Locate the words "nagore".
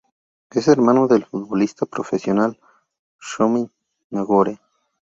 4.09-4.59